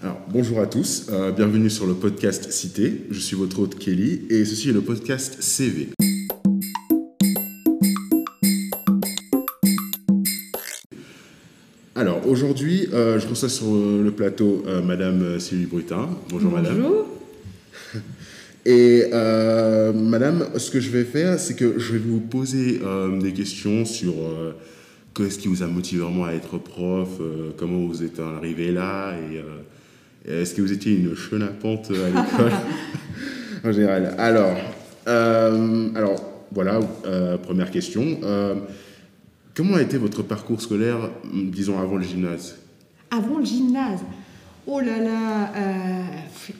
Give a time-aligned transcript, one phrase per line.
[0.00, 3.06] Alors, bonjour à tous, euh, bienvenue sur le podcast Cité.
[3.10, 5.88] Je suis votre hôte Kelly et ceci est le podcast CV.
[11.96, 16.08] Alors, aujourd'hui, euh, je reçois sur le plateau euh, Madame Sylvie Brutin.
[16.30, 16.80] Bonjour, Madame.
[16.80, 17.06] Bonjour.
[18.66, 22.80] Et euh, Madame, ce que je vais faire, c'est que je vais vous poser
[23.20, 24.12] des questions sur
[25.14, 27.08] qu'est-ce qui vous a motivé vraiment à être prof,
[27.56, 29.42] comment vous êtes arrivé là, et
[30.28, 32.52] est-ce que vous étiez une chenapante à l'école
[33.64, 34.14] en général.
[34.18, 34.56] Alors,
[35.06, 38.04] euh, alors voilà, euh, première question.
[38.22, 38.54] Euh,
[39.54, 42.56] comment a été votre parcours scolaire, disons avant le gymnase?
[43.10, 44.00] Avant le gymnase?
[44.70, 46.02] Oh là là, euh,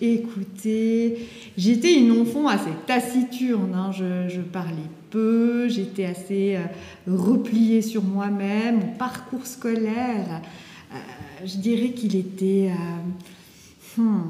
[0.01, 4.73] écoutez, j'étais une enfant assez taciturne, hein, je, parlais
[5.11, 6.61] peu, j'étais assez euh,
[7.07, 8.77] repliée sur moi-même.
[8.77, 10.41] Mon parcours scolaire,
[10.91, 10.97] euh,
[11.45, 13.11] je dirais qu'il était, euh,
[13.99, 14.23] hmm,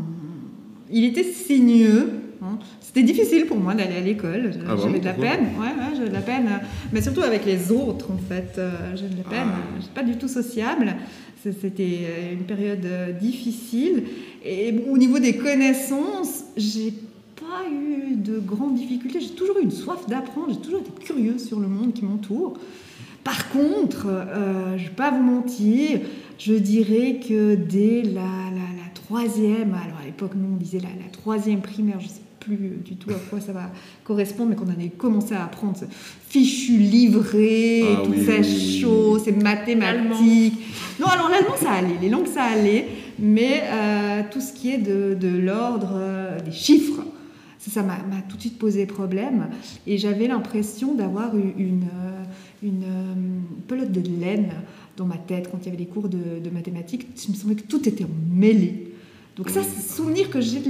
[0.91, 2.11] il était sinueux.
[2.43, 2.59] hein.
[2.81, 4.53] C'était difficile pour moi d'aller à l'école.
[4.67, 6.49] Ah bon, J'avais de la peine, ouais, ouais, j'avais de la peine,
[6.93, 8.55] mais surtout avec les autres en fait.
[8.59, 9.59] euh, J'avais de la peine, Ah.
[9.77, 10.97] je suis pas du tout sociable.
[11.43, 14.03] C'était euh, une période euh, difficile.
[14.45, 16.93] Et bon, au niveau des connaissances, j'ai
[17.37, 19.21] pas eu de grandes difficultés.
[19.21, 20.49] J'ai toujours eu une soif d'apprendre.
[20.51, 22.55] J'ai toujours été curieuse sur le monde qui m'entoure.
[23.25, 26.01] Par contre, euh, je vais pas vous mentir,
[26.39, 28.21] je dirais que dès la
[29.09, 32.97] troisième, alors à l'époque nous on disait la, la troisième primaire, je sais plus du
[32.97, 33.71] tout à quoi ça va
[34.05, 35.87] correspondre, mais qu'on avait commencé à apprendre ce
[36.29, 40.59] fichu livret, Ah toutes oui, ces oui, oui, choses, ces mathématiques.
[41.01, 42.87] Non, alors l'allemand ça allait, les langues ça allait,
[43.19, 47.03] mais euh, tout ce qui est de, de l'ordre euh, des chiffres,
[47.59, 47.97] ça ça m'a
[48.29, 49.49] tout de suite posé problème.
[49.87, 52.23] Et j'avais l'impression d'avoir une, euh,
[52.63, 52.85] une
[53.67, 54.51] pelote de laine
[54.99, 57.07] dans ma tête quand il y avait des cours de, de mathématiques.
[57.27, 58.88] Il me semblait que tout était emmêlé.
[59.39, 60.61] Donc ça, c'est souvenir que j'ai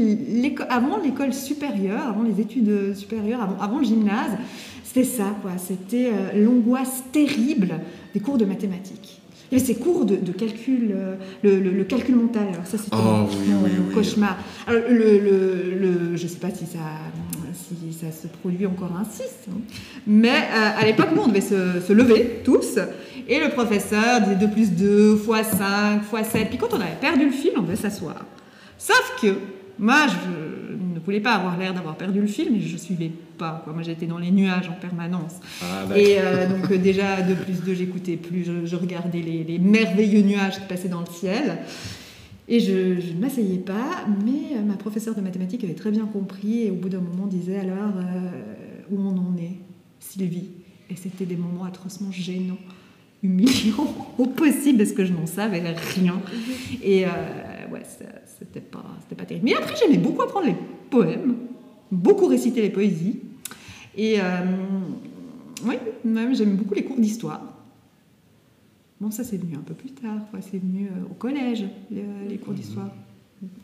[0.69, 4.33] avant l'école supérieure, avant les études supérieures, avant, avant le gymnase,
[4.84, 5.52] c'était ça, quoi.
[5.56, 7.80] C'était euh, l'angoisse terrible
[8.14, 9.23] des cours de mathématiques.
[9.51, 12.48] Il y avait ces cours de, de calcul, euh, le, le- le calcul mental.
[12.52, 12.95] Alors ça, c'était
[13.30, 13.95] oui, oui, oui.
[13.95, 14.36] cauchemar.
[14.67, 16.79] Alors, le, le, le- je ne sais pas si ça,
[17.55, 19.55] si ça se produit encore ainsi, hein.
[20.06, 22.79] mais euh, à l'époque, nous, on devait se, se lever tous,
[23.27, 26.98] et le professeur disait 2 plus 2, fois 5, fois 7, puis quand on avait
[27.00, 28.27] perdu le fil, on devait s'asseoir.
[28.78, 29.36] Sauf que
[29.78, 33.12] moi, je ne voulais pas avoir l'air d'avoir perdu le fil, mais je ne suivais
[33.36, 33.61] pas.
[33.64, 33.72] Quoi.
[33.72, 35.34] Moi, j'étais dans les nuages en permanence.
[35.62, 35.84] Ah.
[35.96, 39.58] Et euh, donc euh, déjà, 2 plus 2, j'écoutais plus, je, je regardais les, les
[39.58, 41.58] merveilleux nuages qui passaient dans le ciel.
[42.50, 46.06] Et je, je ne m'asseyais pas, mais euh, ma professeure de mathématiques avait très bien
[46.06, 48.30] compris et au bout d'un moment disait alors euh,
[48.90, 49.58] où on en est,
[50.00, 50.48] Sylvie?
[50.88, 52.56] Et c'était des moments atrocement gênants,
[53.22, 55.61] humiliants au possible parce que je n'en savais
[55.94, 56.18] rien.
[56.83, 57.11] Et euh,
[57.73, 58.84] ouais, c'était pas,
[59.17, 59.46] pas terrible.
[59.46, 60.56] Mais après, j'aimais beaucoup apprendre les
[60.90, 61.36] poèmes,
[61.90, 63.20] beaucoup réciter les poésies.
[63.96, 64.24] Et euh,
[65.64, 65.74] oui,
[66.05, 67.42] même j'aime beaucoup les cours d'histoire.
[69.01, 72.52] Bon, ça c'est venu un peu plus tard, c'est venu euh, au collège, les cours
[72.52, 72.90] d'histoire,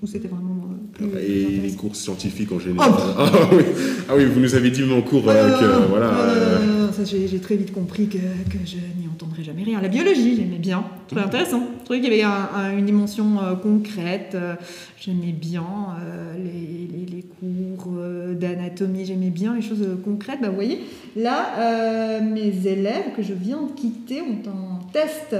[0.06, 2.90] c'était vraiment euh, plus Et les cours scientifiques en général.
[2.92, 3.64] Oh, ah, oui.
[4.08, 6.10] ah oui, vous nous avez dit en cours euh, Non, que non, non, voilà.
[6.10, 9.80] euh, j'ai très vite compris que, que je n'y entendrais jamais rien.
[9.80, 11.62] La biologie, j'aimais bien, très intéressant.
[11.80, 14.32] Je trouvais qu'il y avait un- un- une dimension euh, concrète.
[14.34, 14.54] euh,
[15.00, 15.64] j'aimais bien
[16.00, 20.38] euh, les, les- les cours euh, d'anatomie, j'aimais bien les choses euh, concrètes.
[20.41, 20.80] Bah, vous voyez,
[21.16, 25.34] là, euh, mes élèves que je viens de quitter ont un test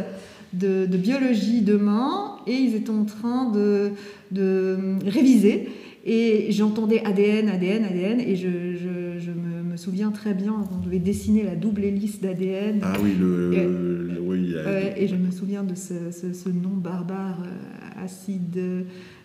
[0.59, 3.91] de, de biologie demain et ils étaient en train de,
[4.31, 5.69] de réviser.
[6.07, 10.87] Et j'entendais ADN, ADN, ADN, et je, je- je me, me souviens très bien je
[10.87, 12.81] devais dessiner la double hélice d'ADN.
[12.83, 14.55] Ah oui, le, Et- le- le- oui,
[14.99, 18.85] et je me souviens de ce, ce- ce nom barbare, euh, acide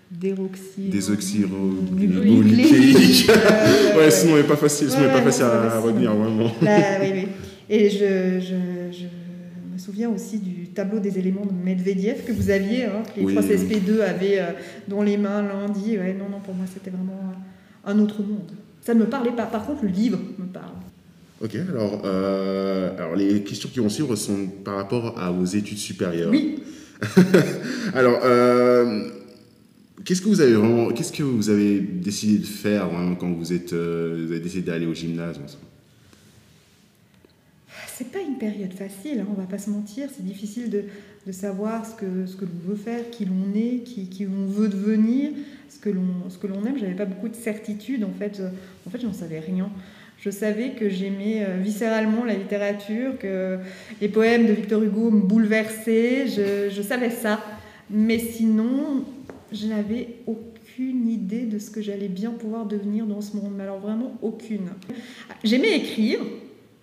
[0.09, 0.83] déroxy.
[0.89, 3.29] Désoxyribonucléique.
[3.97, 6.51] ouais, ce nom n'est pas facile, ce Ouais, pas facile à retenir vraiment.
[6.61, 6.67] Oui,
[7.13, 7.27] oui.
[7.69, 8.39] Et je,
[9.89, 13.33] souviens aussi du tableau des éléments de Medvedev que vous aviez, hein, que les Oui,
[13.35, 13.55] 3 oui.
[13.55, 14.51] CSP2 avaient euh,
[14.87, 15.97] dans les mains lundi.
[15.97, 18.51] Ouais, non, non, pour moi, c'était vraiment euh, un autre monde.
[18.81, 19.45] Ça ne me parlait pas.
[19.45, 20.73] Par contre, le livre me parle.
[21.41, 25.77] Ok, alors, euh, alors les questions qui vont suivre sont par rapport à vos études
[25.77, 26.29] supérieures.
[26.29, 26.59] Oui.
[27.93, 29.07] Alors, euh,
[30.03, 33.71] qu'est-ce que vous avez vraiment, qu'est-ce que vous avez décidé de faire quand vous êtes,
[33.71, 35.68] euh, vous avez décidé d'aller au gymnase ensemble
[37.99, 40.07] C'est pas une période facile, hein, on va pas se mentir.
[40.15, 40.85] C'est difficile de,
[41.27, 44.45] de savoir ce que, ce que l'on veut faire, qui l'on est, qui, qui on
[44.45, 45.31] veut devenir,
[45.67, 46.03] ce que l'on
[46.43, 46.77] l'on aime.
[46.79, 48.39] J'avais pas beaucoup de certitude en fait.
[48.39, 48.51] euh,
[48.87, 49.69] En fait, j'en savais rien.
[50.17, 53.57] Je savais que j'aimais euh, viscéralement la littérature, que
[53.99, 56.25] les poèmes de Victor Hugo me bouleversaient.
[56.27, 57.43] Je, je savais ça.
[57.89, 59.03] Mais sinon,
[59.51, 63.63] je n'avais aucune idée de ce que j'allais bien pouvoir devenir dans ce monde, mais
[63.63, 64.69] alors vraiment aucune.
[65.43, 66.19] J'aimais écrire,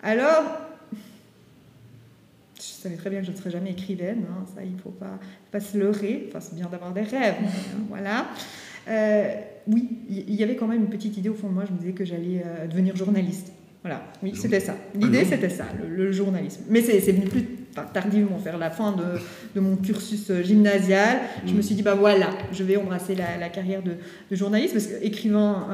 [0.02, 0.65] alors
[2.86, 5.18] savais très bien que je ne serais jamais écrivaine, hein, ça il ne faut pas,
[5.50, 8.26] pas se leurrer, enfin c'est bien d'avoir des rêves, hein, voilà.
[8.88, 9.34] Euh,
[9.66, 11.78] oui, il y avait quand même une petite idée au fond de moi, je me
[11.78, 13.52] disais que j'allais euh, devenir journaliste.
[13.82, 14.74] Voilà, oui, c'était ça.
[14.94, 16.62] L'idée, c'était ça, le, journalisme.
[16.68, 17.44] Mais c'est venu plus
[17.92, 19.20] tardivement, vers la fin de,
[19.54, 21.18] de mon cursus euh, gymnasial.
[21.44, 21.62] Je me mm.
[21.62, 23.92] suis dit, bah voilà, je vais embrasser la, carrière de,
[24.30, 25.66] de, journaliste, parce qu'écrivain,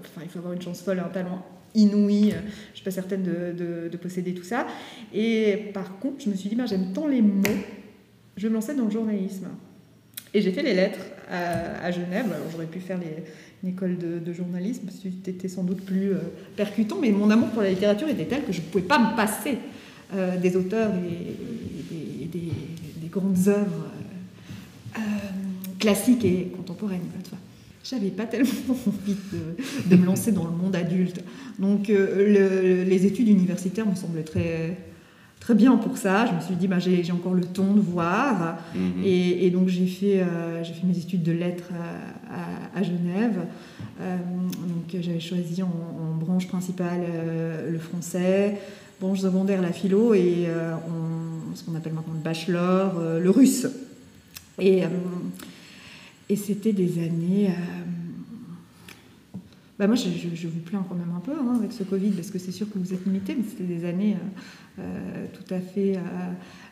[0.00, 2.30] enfin, il faut avoir une chance folle, un talent inouï.
[2.30, 4.66] Je ne suis pas certaine de, de, posséder tout ça.
[5.12, 7.42] Et par contre, je me suis dit, bah, j'aime tant les mots,
[8.36, 9.48] je me lancer dans le journalisme.
[10.32, 11.00] Et j'ai fait les lettres
[11.30, 12.26] à, Genève.
[12.32, 13.24] Alors j'aurais pu faire les,
[13.62, 14.88] une école de, journalisme,
[15.24, 16.18] c'était sans doute plus euh,
[16.56, 19.16] percutant, mais mon amour pour la littérature était tel que je ne pouvais pas me
[19.16, 19.58] passer
[20.12, 22.50] euh, des auteurs et, des,
[23.10, 23.86] grandes œuvres
[24.96, 25.00] euh,
[25.78, 27.06] classiques et contemporaines.
[27.88, 28.50] J'avais pas tellement
[28.86, 29.16] envie
[29.90, 31.22] de, me lancer dans le monde adulte.
[31.58, 34.76] Donc les études universitaires me semblaient très,
[35.44, 36.26] très bien pour ça.
[36.26, 38.58] Je me suis dit, bah, j'ai encore le temps de voir.
[38.74, 39.04] Mhm.
[39.04, 41.70] Et, donc, j'ai fait, euh, fait mes études de lettres
[42.74, 43.38] à, Genève.
[44.00, 44.16] Euh,
[44.62, 48.58] donc, j'avais choisi en, branche principale euh, le français,
[49.00, 50.46] branche secondaire la philo et
[51.54, 53.66] ce qu'on appelle maintenant le bachelor, le russe.
[54.58, 54.82] Et,
[56.28, 57.50] et c'était des années.
[59.78, 62.38] Bah moi, je, vous plains quand même un peu hein, avec ce Covid, parce que
[62.38, 64.16] c'est sûr que vous êtes limité, mais c'était des années
[64.78, 66.00] euh, tout à fait euh,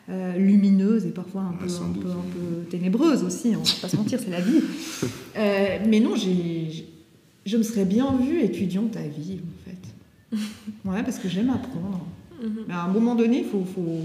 [0.09, 3.81] euh, lumineuse et parfois un, peu, un, peu, un peu, ténébreuse aussi, on ne va
[3.81, 4.61] pas se mentir, c'est la vie.
[5.89, 10.39] mais non, je me serais bien vue étudiante à vie, en fait.
[10.85, 12.05] Ouais, parce que j'aime apprendre.
[12.41, 12.63] Mhm.
[12.67, 13.99] Mais à un moment donné, il faut, faut,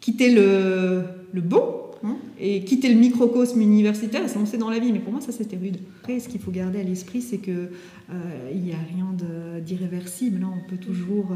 [0.00, 1.02] quitter le,
[1.32, 4.92] le bon hein, et quitter le microcosme universitaire et se lancer dans la vie.
[4.92, 5.78] Mais pour moi, ça, c'était rude.
[6.00, 7.70] Après, ce qu'il faut garder à l'esprit, c'est qu'il
[8.54, 9.14] n'y a rien
[9.60, 10.42] d'irréversible.
[10.44, 10.52] Hein.
[10.56, 11.32] On peut toujours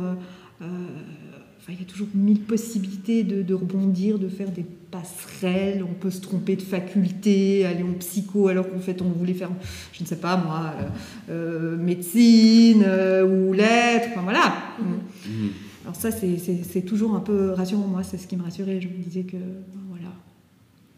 [1.68, 5.84] il y a toujours mille possibilités de, rebondir, de faire des passerelles.
[5.88, 9.50] On peut se tromper de faculté, aller en psycho alors qu'en fait on voulait faire,
[9.92, 10.88] je ne sais pas moi, euh,
[11.30, 14.08] euh, médecine euh, ou lettres.
[14.10, 14.54] Enfin voilà.
[14.80, 15.48] Mmh.
[15.84, 17.86] Alors ça, c'est toujours un peu rassurant.
[17.88, 18.80] Moi, c'est ce qui me rassurait.
[18.80, 19.36] Je me disais que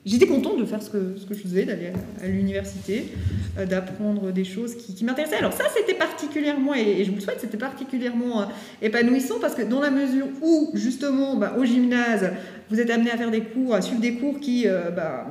[0.07, 1.91] J'étais contente de faire ce que, je faisais, d'aller
[2.23, 3.07] à, l'université,
[3.59, 5.37] euh, d'apprendre des choses qui, m'intéressaient.
[5.37, 8.47] Alors ça, c'était particulièrement, et, je vous le souhaite, c'était particulièrement euh,
[8.83, 12.33] épanouissant parce que dans la mesure où, justement, bah, au gymnase,
[12.69, 15.27] vous êtes amené à faire des cours, à suivre des cours qui euh, bah,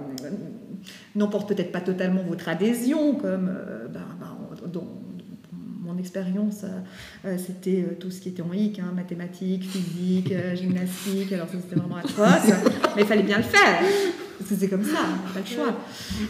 [1.14, 3.56] n'emportent peut-être pas totalement votre adhésion, comme
[3.94, 4.00] bah,
[4.72, 5.03] dans,
[5.94, 6.66] mon expérience,
[7.38, 11.98] c'était tout ce qui était en hic, hein, mathématiques, physique, gymnastique, alors ça c'était vraiment
[11.98, 12.52] atroce,
[12.96, 13.82] mais il fallait bien le faire.
[14.46, 15.00] C'est comme ça,
[15.34, 15.76] pas le choix.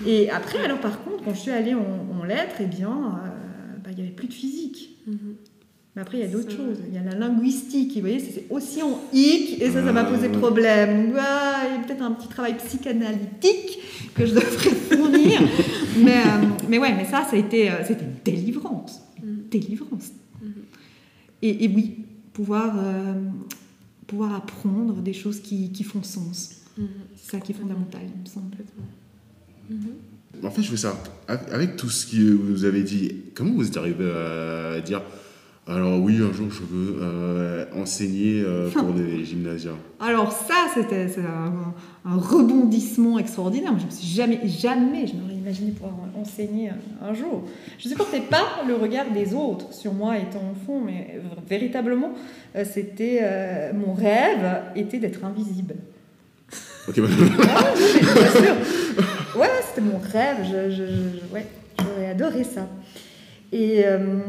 [0.06, 3.89] Et après, alors par contre, quand je suis allée en, lettres, eh bien, euh, bah,
[3.92, 4.98] il n'y avait plus de physique.
[5.07, 5.36] Mhm.
[5.95, 6.80] Mais après, il y a d'autres choses.
[6.88, 10.04] Il y a la linguistique, vous voyez, c'est aussi en hic, et ça, ça m'a
[10.06, 11.09] posé problème.
[11.09, 13.80] il y a peut-être un petit travail psychanalytique
[14.16, 15.42] que je devrais fournir.
[15.98, 18.16] mais, euh, mais ouais, mais ça, ça a été, euh, c'était une
[19.59, 20.11] délivrance.
[20.41, 20.47] Mhm.
[20.50, 20.53] Mhm.
[21.41, 22.73] Et, oui, pouvoir,
[24.07, 26.61] pouvoir apprendre des choses qui, qui font sens.
[27.15, 28.55] C'est ça qui est fondamental, il me semble.
[30.41, 30.97] En fait, je veux ça.
[31.27, 35.01] Avec tout ce que vous avez dit, comment vous êtes arrivé à dire
[35.65, 39.77] alors oui, un jour je veux euh, enseigner euh, pour des gymnasiens.
[39.99, 43.73] Alors ça, c'était un, rebondissement extraordinaire.
[43.79, 47.45] Je me suis jamais, jamais, je n'aurais imaginé pouvoir enseigner un, jour.
[47.79, 52.11] Je ne supportais pas le regard des autres sur moi étant enfant, mais véritablement,
[52.57, 53.21] euh, c'était
[53.73, 55.75] mon rêve était d'être invisible.
[56.89, 57.07] Ok, bah.
[57.55, 59.39] ah, bien sûr.
[59.39, 60.39] Ouais, c'était mon rêve.
[60.43, 61.47] Je, je, ouais,
[61.79, 62.67] j'aurais adoré ça.
[63.54, 64.22] Et euh,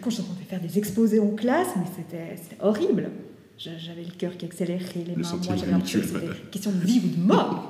[0.00, 3.10] quand je fait faire des exposés en classe, mais c'était horrible.
[3.58, 5.28] J'avais le cœur qui accélérait, les mains.
[5.28, 7.68] Moi, j'avais l'impression que c'était question de vie ou de mort.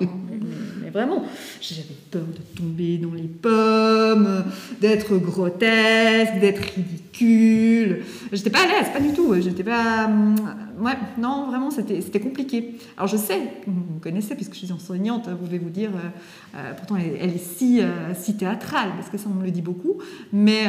[0.81, 1.25] Mais, vraiment,
[1.61, 4.45] j'avais peur de tomber dans les pommes,
[4.81, 8.05] d'être grotesque, d'être ridicule.
[8.33, 9.35] J'étais pas à l'aise, pas du tout.
[9.41, 10.07] J'étais pas.
[10.07, 10.35] Hum,
[10.81, 12.77] ouais, non, vraiment, c'était compliqué.
[12.97, 16.57] Alors, je sais, vous me connaissez, puisque je suis enseignante, vous pouvez vous dire, euh,
[16.59, 19.63] euh, pourtant, elle, est si, euh, si théâtrale, parce que ça, on me le dit
[19.63, 19.99] beaucoup.
[20.33, 20.65] Mais.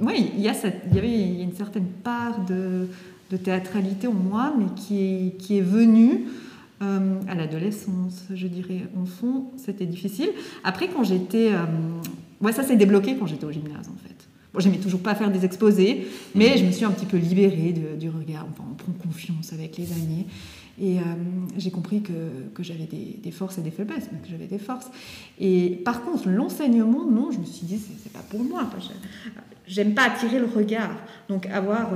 [0.00, 2.88] oui, il y, a y avait une certaine part de,
[3.30, 6.26] de théâtralité en moi, mais qui est, qui est venue
[6.84, 8.82] euh, à l'adolescence, je dirais.
[9.00, 10.30] Enfant, c'était difficile.
[10.62, 11.52] Après, quand j'étais...
[11.52, 14.14] Euh, ça s'est débloqué quand j'étais au gymnase, en fait.
[14.52, 17.74] Bon, j'aimais toujours pas faire des exposés, mais je me suis un petit peu libérée
[17.98, 18.46] du regard.
[18.50, 20.26] Enfin, on prend confiance avec les années.
[20.80, 20.98] Et
[21.56, 24.90] j'ai compris que, j'avais des, forces et des faiblesses, mais que j'avais des forces.
[25.40, 28.70] Et par contre, l'enseignement, non, je me suis dit, c'est pas pour moi.
[29.66, 30.94] J'aime pas attirer le regard.
[31.28, 31.90] Donc avoir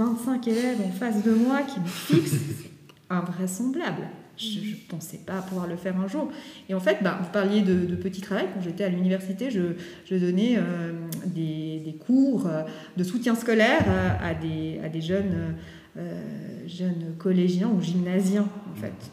[0.00, 2.69] 25 élèves en face de moi qui me fixent,
[3.10, 4.08] invraisemblable.
[4.36, 6.30] Je ne pensais pas pouvoir le faire un jour.
[6.68, 8.46] Et en fait, bah, vous parliez de, de petit travail.
[8.54, 9.74] Quand j'étais à l'université, je,
[10.06, 10.92] je, donnais euh,
[11.26, 12.62] des, des, cours euh,
[12.96, 13.84] de soutien scolaire
[14.22, 15.56] à, des, à des jeunes,
[15.98, 16.22] euh,
[16.66, 19.10] jeunes collégiens ou gymnasiens, en fait.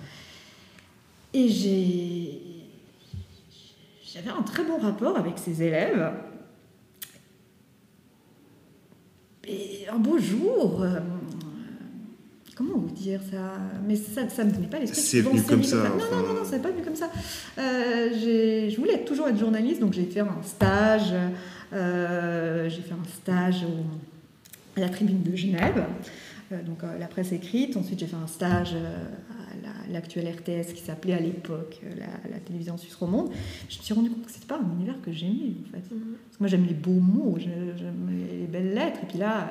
[1.34, 2.42] Et j'ai,
[4.06, 6.14] j'avais un très bon rapport avec ces élèves.
[9.46, 10.86] Et un beau jour,
[12.58, 13.54] comment vous dire ça?
[13.88, 15.00] Mais ça ne me venait pas l'esprit.
[15.00, 15.78] C'est venu comme ça.
[15.78, 17.10] Non, non, non, non, c'est pas venu comme ça.
[17.58, 18.10] Euh,
[18.70, 21.14] je voulais toujours être journaliste, donc j'ai fait un stage.
[21.74, 23.66] Euh, j'ai fait un stage
[24.76, 25.84] à la Tribune de Genève,
[26.52, 27.78] euh, donc la presse écrite.
[27.78, 32.96] Ensuite, j'ai fait un stage à l'actuelle RTS qui s'appelait à l'époque la, télévision suisse
[32.96, 33.30] romande.
[33.70, 35.94] Je me suis rendu compte que c'était pas un univers que j'aimais en fait.
[35.94, 36.16] Mm-hmm.
[36.26, 39.00] Parce que moi j'aime les beaux mots, j'aime les belles lettres.
[39.04, 39.48] Et puis là,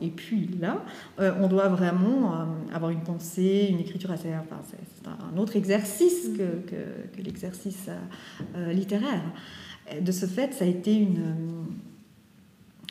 [0.00, 0.84] et puis là,
[1.20, 2.44] euh, on doit vraiment euh,
[2.74, 4.28] avoir une pensée, une écriture assez.
[4.28, 7.88] Enfin, c'est un autre exercice que, que, l'exercice
[8.56, 9.22] euh, littéraire.
[10.00, 11.34] De ce fait, ça a été une,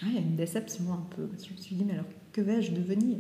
[0.04, 1.30] une déception un peu.
[1.38, 3.18] Je me suis dit, mais alors que vais-je devenir?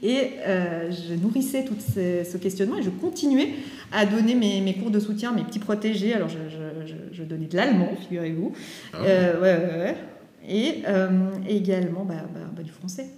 [0.00, 3.54] Et je nourrissais tout ce, questionnement et je continuais
[3.90, 6.14] à donner mes, mes, cours de soutien, mes petits protégés.
[6.14, 8.52] Alors, je, je, je donnais de l'allemand, figurez-vous.
[8.92, 9.96] Ah ouais, ouais, ouais
[10.46, 13.08] et euh, également bah, bah, bah, du français.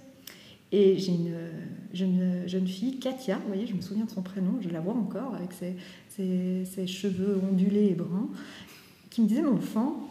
[0.71, 1.35] Et j'ai une
[1.93, 4.93] jeune, jeune fille, Katia, vous voyez, je me souviens de son prénom, je la vois
[4.93, 8.29] encore, avec ses, cheveux ondulés et bruns,
[9.09, 10.09] qui me disait, mon enfant,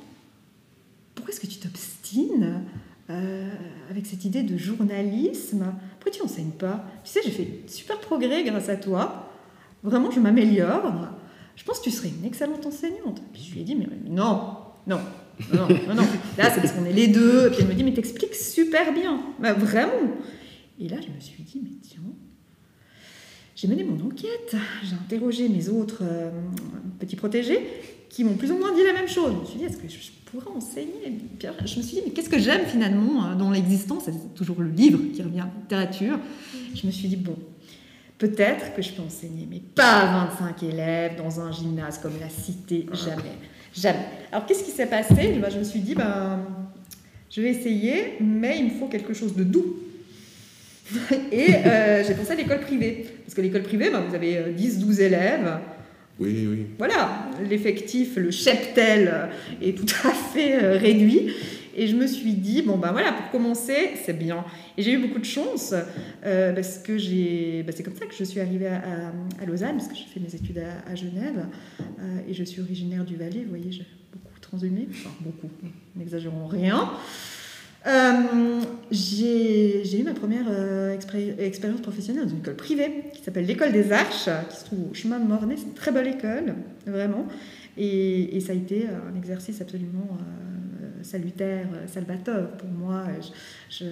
[1.15, 2.63] pourquoi est-ce que tu t'obstines
[3.11, 3.51] euh,
[3.91, 5.67] avec cette idée de journalisme?
[5.99, 6.85] Pourquoi tu n'enseignes pas?
[7.05, 9.31] Tu sais, j'ai fait super progrès grâce à toi.
[9.83, 11.11] Vraiment, je m'améliore.
[11.57, 13.21] Je pense que tu serais une excellente enseignante.
[13.33, 14.57] Puis je lui ai dit, mais non,
[14.87, 15.01] non,
[15.53, 16.07] non, non, non.
[16.39, 17.51] Là, c'est parce qu'on est les deux.
[17.51, 19.21] Puis elle me dit, mais t'expliques super bien.
[19.39, 19.93] Bah, vraiment.
[20.81, 22.01] Et là, je me suis dit, mais tiens,
[23.57, 24.57] j'ai mené mon enquête.
[24.83, 26.31] J'ai interrogé mes autres euh,
[26.99, 27.61] petits protégés
[28.09, 29.33] qui m'ont plus ou moins dit la même chose.
[29.35, 31.19] Je me suis dit, est-ce que je pourrais enseigner?
[31.41, 34.05] Je me suis dit, mais qu'est-ce que j'aime finalement euh, dans l'existence?
[34.07, 36.19] C'est toujours le livre qui revient, la littérature.
[36.75, 37.37] Je me suis dit, bon,
[38.19, 42.87] peut-être que je peux enseigner, mais pas 25 élèves dans un gymnase comme la cité,
[42.93, 43.37] jamais.
[43.77, 44.07] Jamais.
[44.31, 45.39] Alors qu'est-ce qui s'est passé?
[45.41, 46.41] Ben, Je me suis dit, ben,
[47.31, 49.77] je vais essayer, mais il me faut quelque chose de doux.
[51.33, 53.07] Et euh, j'ai pensé à l'école privée.
[53.25, 55.59] Parce que l'école privée, ben, vous avez 10-12 euh, élèves.
[56.21, 56.67] Oui, oui.
[56.79, 61.33] Voilà, l'effectif, le cheptel est tout à fait euh, réduit.
[61.77, 64.45] Et je me suis dit, bon ben voilà, pour commencer, c'est bien.
[64.79, 65.75] Et j'ai eu beaucoup de chance
[66.25, 69.89] euh, parce que j'ai, bah, c'est comme ça que je suis arrivée à, Lausanne, parce
[69.89, 71.47] que j'ai fait mes études à, Genève
[72.01, 73.43] euh, et je suis originaire du Valais.
[73.43, 75.51] Vous voyez, j'ai beaucoup transhumé, enfin beaucoup,
[75.97, 76.91] n'exagérons rien.
[77.87, 80.47] Euh, j'ai eu ma première
[81.39, 84.95] expérience professionnelle dans une école privée qui s'appelle l'école des Arches, qui se trouve au
[84.95, 85.57] chemin de Mornay.
[85.57, 86.55] C'est une très belle école,
[86.87, 87.27] vraiment.
[87.77, 90.17] Et, ça a été un exercice absolument
[91.05, 93.05] salutaire, euh, salvateur pour moi.
[93.71, 93.85] Je,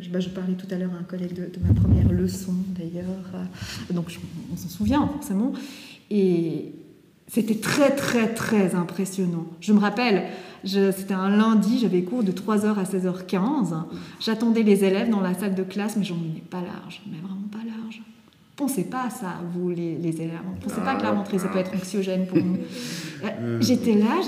[0.00, 3.30] je, bah, je, parlais tout à l'heure à un collègue de, ma première leçon d'ailleurs,
[3.34, 4.18] euh, donc
[4.52, 5.52] on s'en souvient forcément.
[6.10, 6.72] Et
[7.28, 9.46] c'était très très très impressionnant.
[9.60, 10.24] Je me rappelle,
[10.64, 13.74] c'était un lundi, j'avais cours de 3h à 16h15.
[14.20, 17.48] J'attendais les élèves dans la salle de classe, mais j'en menais pas large, mais vraiment
[17.50, 18.02] pas large.
[18.56, 20.40] Pensez pas à ça, vous les, les élèves.
[20.62, 22.58] Pensez pas que la rentrée, ça peut être anxiogène pour nous.
[23.24, 24.20] Euh, j'étais là,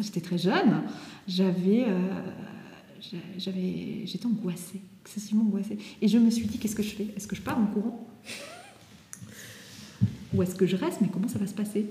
[0.00, 0.82] j'étais très jeune,
[1.26, 2.22] j'avais, euh,
[3.38, 5.78] j'avais, j'étais angoissée, excessivement angoissée.
[6.00, 7.06] Et je me suis dit, qu'est-ce que je fais?
[7.16, 8.08] Est-ce que je pars en courant?
[10.34, 11.00] Ou est-ce que je reste?
[11.00, 11.86] Mais comment ça va se passer?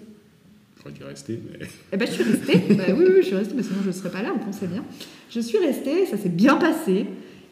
[0.76, 1.68] Je crois qu'il rester, mais...
[1.92, 2.74] Eh ben, je suis restée.
[2.74, 4.68] bah, oui, oui, je suis restée, mais sinon je ne serais pas là, on pensait
[4.68, 4.86] bien.
[5.30, 7.06] Je suis restée, ça s'est bien passé.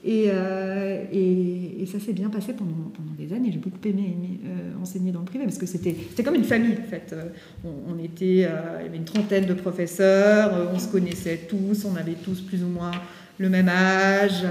[0.05, 3.49] Euh, et, et, ça s'est bien passé pendant, pendant des années.
[3.51, 6.89] J'ai beaucoup aimé, euh, enseigner dans le privé parce que c'était comme une famille en
[6.89, 7.13] fait.
[7.13, 7.29] Euh,
[7.65, 12.13] on, était, il y avait une trentaine de professeurs, on se connaissait tous, on avait
[12.13, 12.91] tous plus ou moins
[13.37, 14.45] le même âge.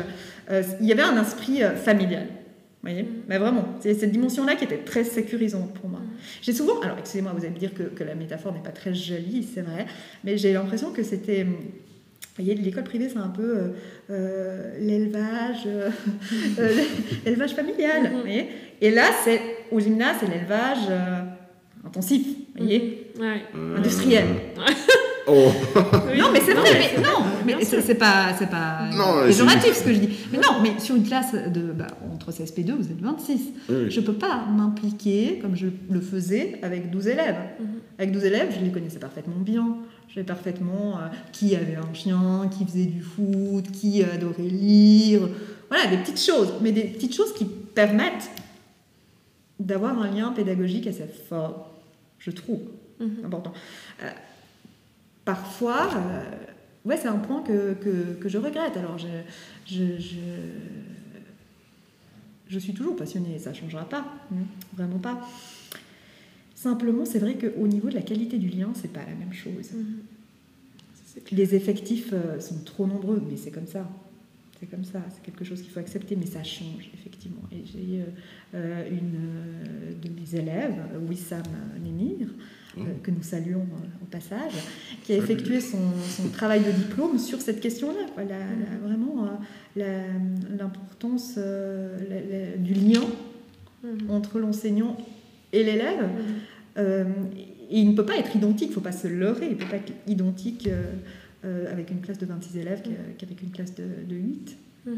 [0.81, 2.27] il y avait un esprit familial.
[2.83, 3.07] Voyez mm.
[3.29, 6.01] Mais vraiment, c'est cette dimension-là qui était très sécurisante pour moi.
[6.43, 8.95] J'ai souvent, alors excusez-moi, vous allez me dire que, que la métaphore n'est pas très
[8.95, 9.87] jolie, c'est vrai,
[10.25, 11.57] mais j'ai l'impression que c'était vous
[12.39, 13.69] l'école privée, c'est un peu euh,
[14.11, 15.91] euh, l'élevage, euh,
[17.25, 18.13] l'élevage familial.
[18.13, 18.45] Mhm.
[18.81, 19.41] Et là, c'est
[19.71, 20.91] au gymnase, c'est l'élevage
[21.85, 23.77] intensif, vous voyez, mhm.
[23.77, 24.25] industriel.
[25.29, 25.51] Oh.
[26.17, 29.93] Non, mais c'est vrai, mais non, mais c'est pas, c'est pas Non, péjoratif ce que
[29.93, 30.09] je dis.
[30.33, 33.41] Mais non, mais sur une classe de, bah, entre CSP2, vous êtes 26.
[33.69, 33.91] Oui.
[33.91, 37.37] Je peux pas m'impliquer comme je le faisais avec 12 élèves.
[37.61, 37.67] Mhm.
[37.99, 39.77] Avec 12 élèves, je les connaissais parfaitement bien.
[40.09, 45.23] Je savais parfaitement euh, qui avait un chien, qui faisait du foot, qui adorait lire.
[45.69, 48.31] Voilà, des petites choses, mais des petites choses qui permettent
[49.59, 51.71] d'avoir un lien pédagogique assez fort,
[52.19, 52.61] je trouve
[53.01, 53.25] Mhm.
[53.27, 53.53] important.
[54.03, 54.09] Euh,
[55.27, 56.23] parfois, euh,
[56.87, 58.79] ouais, c'est un point que, que, que je regrette.
[58.79, 59.09] Alors, je,
[59.67, 60.17] je, je,
[62.49, 65.21] je suis toujours passionnée, ça ne changera pas, hein, vraiment pas.
[66.55, 69.73] Simplement, c'est vrai qu'au niveau de la qualité du lien, c'est pas la même chose.
[69.75, 69.99] Mhm.
[71.33, 73.89] Les effectifs euh, sont trop nombreux, mais c'est comme ça.
[74.59, 77.43] C'est comme ça, c'est quelque chose qu'il faut accepter, mais ça change, effectivement.
[77.53, 78.05] Et j'ai euh,
[78.55, 80.77] euh, une de mes élèves,
[81.09, 81.43] Wissam
[81.83, 82.29] Némir,
[83.03, 84.53] que nous saluons euh, au passage,
[85.05, 85.79] qui a effectué son,
[86.17, 88.01] son travail de diplôme sur cette question-là.
[88.17, 89.29] la- vraiment,
[89.79, 90.09] euh,
[90.59, 93.03] l'importance euh, du lien
[93.85, 94.11] Mhm.
[94.11, 94.97] entre l'enseignant
[95.53, 96.09] et l'élève.
[96.79, 97.05] Euh,
[97.71, 99.57] et il ne peut pas être identique, il ne faut pas se leurrer, il ne
[99.57, 100.83] peut pas être identique euh,
[101.45, 102.83] euh, avec une classe de 26 élèves
[103.19, 104.57] qu'avec une classe de, de 8.
[104.87, 104.95] Mhm.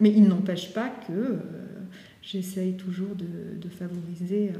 [0.00, 1.36] Mais il n'empêche pas que euh,
[2.22, 4.58] j'essaye toujours de, de favoriser euh,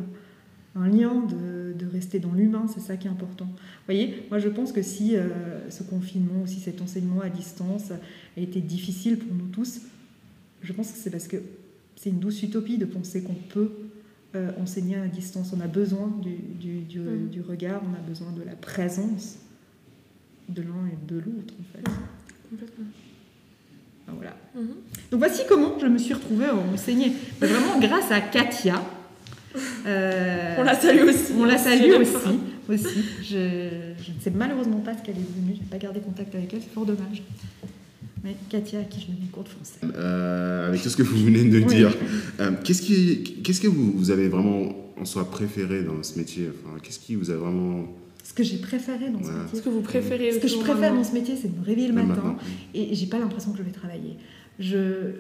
[0.77, 3.45] un lien, de, de rester dans l'humain, c'est ça qui est important.
[3.47, 5.29] Vous voyez, moi je pense que si euh,
[5.71, 7.93] ce confinement ou si cet enseignement à distance
[8.37, 9.83] a été difficile pour nous tous,
[10.63, 11.37] je pense que c'est parce que
[11.97, 13.71] c'est une douce utopie de penser qu'on peut
[14.35, 15.53] euh, enseigner à distance.
[15.57, 17.29] On a besoin du, du, du- Mhm.
[17.29, 19.37] du regard, on a besoin de la présence
[20.49, 21.85] de l'un et de l'autre en fait.
[22.51, 22.85] Complètement.
[24.09, 24.37] Ah, Voilà.
[24.57, 24.69] Mhm.
[25.13, 27.13] Donc voici comment je me suis retrouvée à enseigner.
[27.39, 28.83] Vraiment grâce à Katia.
[29.87, 31.33] Euh, On la salue aussi.
[31.39, 32.39] on la salue Je- aussi.
[32.69, 33.05] aussi.
[33.23, 33.69] Je,
[34.03, 35.55] je ne sais malheureusement pas ce qu'elle est devenue.
[35.57, 37.23] Je n'ai pas gardé contact avec elle, c'est fort dommage.
[38.25, 39.79] Mais Katia, à qui je donnais cours de français.
[39.97, 41.65] Euh, avec tout ce que vous venez de Oui.
[41.67, 41.95] dire,
[42.41, 46.49] euh, qu'est-ce qui, qu'est-ce que vous, vous avez vraiment en soi préféré dans ce métier?
[46.65, 47.85] Enfin, Qu'est-ce qui vous a vraiment
[48.23, 49.43] Ce que j'ai préféré dans ce Voilà.
[49.43, 49.59] métier.
[49.59, 51.89] Ce que vous préférez Ce que je préfère dans ce métier, c'est de me réveiller
[51.89, 52.37] le matin maintenant
[52.75, 54.17] et j'ai pas l'impression que je vais travailler.
[54.59, 55.11] Je,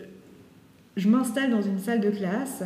[0.97, 2.63] je m'installe dans une salle de classe,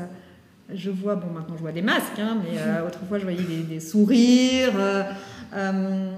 [0.74, 3.62] je vois, bon maintenant je vois des masques, hein, mais euh, autrefois je voyais des,
[3.62, 4.72] des sourires.
[4.76, 5.02] euh,
[5.54, 6.11] euh,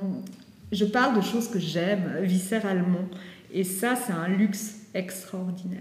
[0.73, 3.05] je parle de choses que j'aime viscéralement
[3.53, 5.81] et ça c'est un luxe extraordinaire.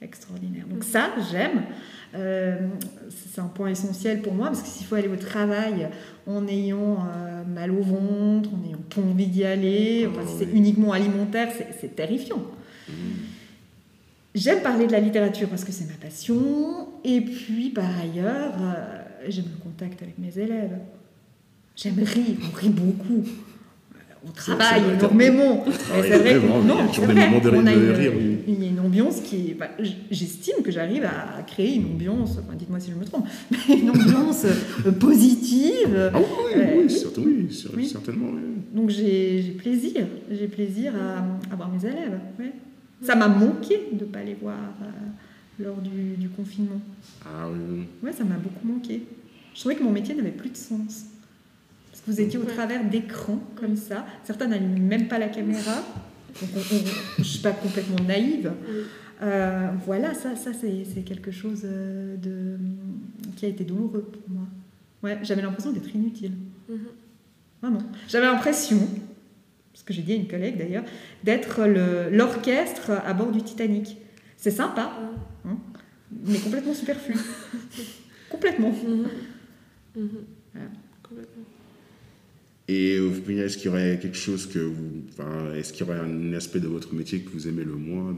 [0.00, 0.64] Extraordinaire.
[0.68, 1.62] Donc ça, j'aime.
[2.12, 5.88] C'est un point essentiel pour moi parce que s'il faut aller au travail
[6.26, 6.98] en ayant
[7.52, 11.48] mal au ventre, en ayant pas envie d'y aller, enfin, Oh, si c'est uniquement alimentaire,
[11.56, 12.42] c'est- c'est terrifiant.
[14.34, 16.88] J'aime parler de la littérature parce que c'est ma passion.
[17.04, 20.78] Et puis, par ailleurs, euh, j'aime le contact avec mes élèves.
[21.74, 23.24] J'aime rire, on rit beaucoup.
[24.26, 25.64] On travaille vrai, énormément.
[25.64, 28.38] Travaille c'est vrai vraiment, il y a des on a de une, rire, oui.
[28.48, 29.54] une- une ambiance qui est.
[29.54, 29.68] bah,
[30.10, 33.26] J'estime que j'arrive à créer une ambiance, enfin, dites-moi si je me trompe,
[33.68, 36.10] mais une ambiance euh, positive.
[36.12, 36.24] Ah oui,
[36.56, 37.22] oui, Euh, oui, certain-
[37.76, 38.30] oui, certainement.
[38.74, 42.18] Donc j'ai j'ai plaisir, j'ai plaisir à, à voir mes élèves.
[42.40, 42.52] ouais.
[43.02, 46.80] Ça m'a manqué de ne pas les voir euh, lors du, du confinement.
[47.24, 47.84] Ah oui.
[48.02, 49.02] Ouais, ça m'a beaucoup manqué.
[49.54, 51.04] Je trouvais que mon métier n'avait plus de sens.
[51.90, 52.52] Parce que vous étiez au Ouais.
[52.54, 54.04] travers d'écrans comme ça.
[54.24, 55.74] Certains n'allument même pas la caméra.
[56.40, 56.84] Donc on- on-
[57.16, 58.52] je ne suis pas complètement naïve.
[58.68, 58.74] Oui.
[59.22, 62.56] Euh, voilà, ça, ça c'est c'est quelque chose euh, de,
[63.36, 64.44] qui a été douloureux pour moi.
[65.02, 66.32] Ouais, j'avais l'impression d'être inutile.
[66.68, 66.78] Mhm.
[67.62, 67.82] Vraiment.
[68.08, 68.78] J'avais l'impression,
[69.88, 70.84] que j'ai dit à une collègue d'ailleurs,
[71.24, 73.96] d'être le- l'orchestre à bord du Titanic.
[74.36, 74.92] C'est sympa,
[75.44, 75.48] Ah.
[76.26, 77.14] mais complètement superflu.
[78.30, 78.70] complètement.
[78.70, 79.08] Mhm.
[79.96, 80.08] Mhm.
[80.52, 80.68] Voilà.
[81.02, 81.42] Complètement.
[82.68, 85.02] Et au final, est-ce qu'il y aurait quelque chose que vous.
[85.08, 88.14] Enfin, est-ce qu'il y aurait un aspect de votre métier que vous aimez le moins?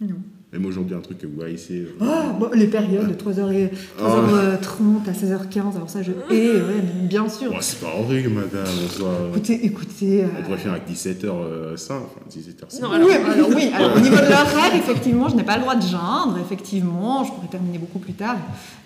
[0.00, 0.22] Non.
[0.52, 3.70] Même aujourd'hui, un truc que vous haïssez euh, Ah, bon, les périodes de 3h et-
[4.00, 7.52] 3h30 à 16h15, alors ça je hais, ouais, bien sûr.
[7.52, 8.66] bon, C'est pas horrible, madame.
[8.90, 9.12] Soi.
[9.30, 10.24] Écoutez, écoutez.
[10.24, 14.00] euh, On pourrait faire avec 17h ça, enfin 17h Non, oui, alors- oui, alors au
[14.00, 17.78] niveau de l'horaire, effectivement, je n'ai pas le droit de geindre, effectivement, je pourrais terminer
[17.78, 18.36] beaucoup plus tard,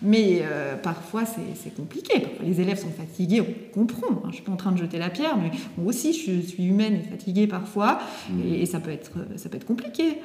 [0.03, 4.29] mais euh, parfois c'est c'est compliqué, Parfois, les élèves sont fatigués, on comprend, hein, je
[4.29, 6.97] ne suis pas en train de jeter la pierre, mais moi aussi je suis humaine
[6.97, 8.01] et fatiguée parfois,
[8.47, 10.19] et, et ça, peut être, ça peut être compliqué.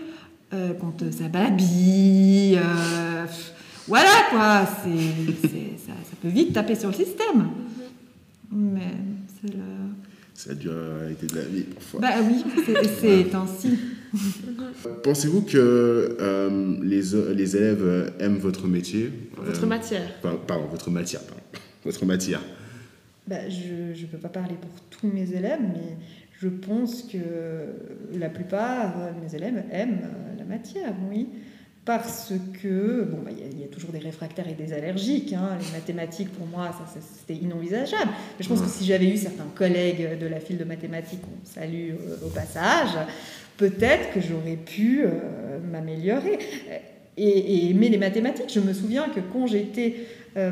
[0.51, 3.25] Euh, quand euh, ça babille, euh,
[3.87, 7.49] voilà quoi, c'est ça, ça peut vite taper sur le système.
[8.51, 8.81] Mais
[9.41, 9.59] c'est le...
[10.33, 11.99] C'est la dualité de la vie, parfois.
[11.99, 12.43] Bah oui,
[12.99, 13.77] c'est- ainsi.
[15.03, 15.57] Pensez-vous que
[16.19, 17.01] euh, les,
[17.35, 19.11] les élèves aiment votre métier?
[19.37, 20.19] Votre Euh, matière.
[20.21, 21.41] Pardon, pardon, votre matière, pardon.
[21.83, 22.41] Votre matière.
[23.27, 25.97] Bah, je ne peux pas parler pour tous mes élèves, mais
[26.41, 27.17] je pense que
[28.17, 31.27] la plupart de mes élèves aiment euh, la matière, oui.
[31.85, 35.33] Parce que, bon, bah, il y, a- toujours des réfractaires et des allergiques.
[35.33, 35.57] hein.
[35.59, 36.69] Les mathématiques, pour moi,
[37.17, 38.11] c'était inenvisageable.
[38.37, 41.45] Mais je pense que si j'avais eu certains collègues de la file de mathématiques, on
[41.45, 42.89] salue euh, au passage,
[43.57, 46.37] peut-être que j'aurais pu euh, m'améliorer
[47.17, 48.51] et, aimer les mathématiques.
[48.53, 49.95] Je me souviens que quand j'étais
[50.37, 50.51] euh,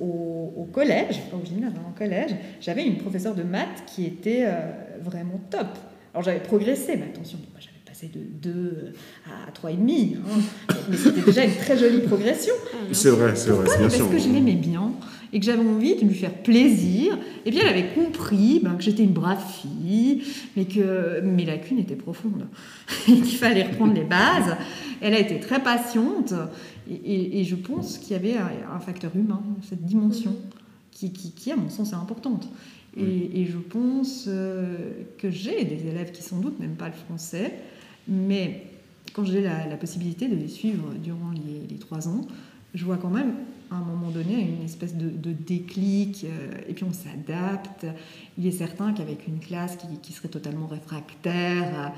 [0.00, 4.46] au, au collège, pas au gymnase, hein, collège, j'avais une professeure de maths qui était
[5.02, 5.66] vraiment top.
[6.14, 8.92] Alors j'avais progressé, mais attention, moi, j'avais passé de 2
[9.26, 10.74] à 3,5, hein.
[10.90, 12.54] mais c'était déjà une très jolie progression.
[12.72, 14.10] Ah, C'est vrai, c'est vrai, Pourquoi c'est bien Parce sûr.
[14.10, 14.92] que je l'aimais bien
[15.32, 17.18] et que j'avais envie de lui faire plaisir.
[17.44, 20.22] Et bien, elle avait compris ben, que j'étais une brave fille,
[20.56, 22.46] mais que mes lacunes étaient profondes.
[23.08, 24.56] et qu'il fallait reprendre les bases.
[25.02, 26.32] Elle a été très patiente.
[26.90, 30.34] Et, et- et je pense qu'il y avait un, un facteur humain, cette dimension,
[30.90, 32.48] qui, qui, qui, à mon sens, est importante.
[32.98, 36.94] Et, et je pense euh, que j'ai des élèves qui sans doute n'aiment pas le
[36.94, 37.54] français,
[38.08, 38.64] mais
[39.12, 42.22] quand j'ai la, la possibilité de les suivre durant les, les trois ans,
[42.74, 43.34] je vois quand même
[43.70, 47.86] à un moment donné une espèce de, de déclic, euh, et puis on s'adapte.
[48.38, 51.92] Il est certain qu'avec une classe qui, qui serait totalement réfractaire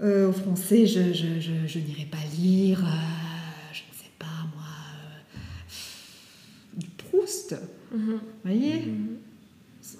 [0.00, 4.26] euh, au français, je, je, je, je n'irai pas lire, euh, je ne sais pas
[4.54, 4.64] moi,
[6.76, 7.56] du Proust,
[7.92, 7.98] Mhm.
[8.14, 8.80] vous voyez?
[8.86, 9.16] Mhm.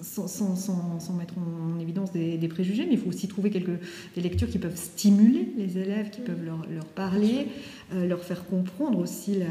[0.03, 3.79] Sans- sans- sans mettre en évidence des, des préjugés, mais il faut aussi trouver quelques,
[4.14, 7.46] des lectures qui peuvent stimuler les élèves, qui peuvent leur, leur parler,
[7.94, 9.46] euh, leur faire comprendre aussi la,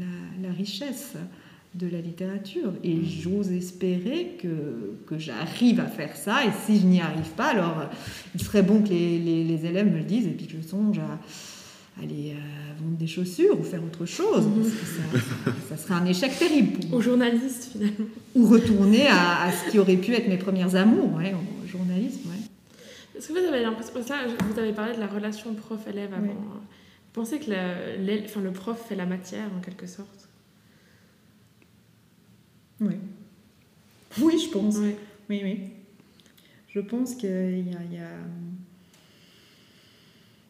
[0.00, 1.14] la- la richesse
[1.74, 2.72] de la littérature.
[2.84, 7.46] Et j'ose espérer que, que j'arrive à faire ça, et si je n'y arrive pas,
[7.48, 7.84] alors euh,
[8.34, 10.66] il serait bon que les, les- les élèves me le disent, et puis que je
[10.66, 11.18] songe à
[12.02, 16.38] aller euh, vendre des chaussures ou faire autre chose, parce que ça, serait un échec
[16.38, 18.06] terrible pour moi Aux journalistes, finalement.
[18.34, 22.28] ou retourner à, à ce qui aurait pu être mes premières amours, ouais, au journalisme.
[22.28, 22.36] Ouais.
[23.18, 24.16] Est-ce que vous avez l'impression, ça,
[24.52, 26.26] vous avez parlé de la relation prof-élève avant.
[26.34, 30.28] Vous pensez que le, l'élè- enfin, le prof fait la matière, en quelque sorte?
[32.80, 32.94] Oui.
[34.20, 34.76] oui, je pense.
[34.76, 34.96] Ouais.
[35.30, 35.60] Oui, oui.
[36.74, 37.32] Je pense qu'il y
[37.74, 37.80] a...
[37.90, 38.20] il y a-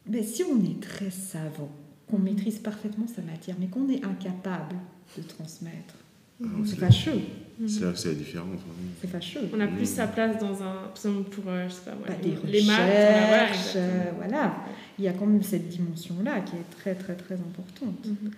[0.09, 1.71] Mais si on est très savant,
[2.09, 4.77] qu'on maîtrise parfaitement sa matière, mais qu'on est incapable
[5.17, 5.95] de transmettre,
[6.43, 7.21] Ah, c'est fâcheux.
[7.67, 8.47] C'est là que c'est la différence.
[8.49, 8.91] vraiment.
[9.01, 9.41] C'est fâcheux.
[9.55, 10.91] On a plus sa place dans un.
[11.31, 13.85] Pour, euh, je sais pas, Pas les, des les voilà, recherches, exactement.
[13.87, 14.57] euh, voilà.
[14.99, 18.05] Il y a quand même cette dimension-là qui est très, très, très importante.
[18.07, 18.31] Mhm.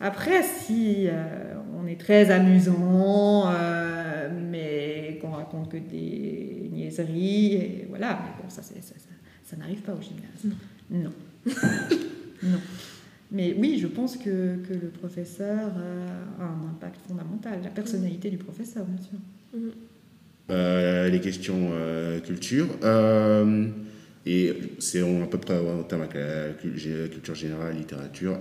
[0.00, 7.86] Après, si euh, on est très amusant, euh, mais qu'on raconte que des niaiseries, et
[7.88, 8.72] voilà, mais bon, ça, ça,
[9.44, 10.56] ça n'arrive pas au gymnase.
[10.90, 11.12] Non.
[12.40, 12.60] Non.
[13.32, 15.72] Mais oui, je pense que, que le professeur
[16.38, 19.18] a un impact fondamental, la personnalité du professeur, bien sûr.
[20.50, 22.66] Euh, les questions euh, culture.
[22.82, 23.66] Euh,
[24.24, 28.38] et c'est à peu près en termes avec la culture générale, littérature.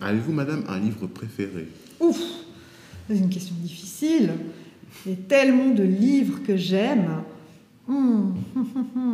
[0.00, 1.68] Avez-vous, madame, un livre préféré?
[2.00, 2.20] Ouf,
[3.08, 4.30] c'est une question difficile.
[5.04, 7.22] Il y a tellement de livres que j'aime.
[7.88, 8.34] Hum.